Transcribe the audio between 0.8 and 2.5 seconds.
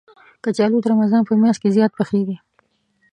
د رمضان په میاشت کې زیات پخېږي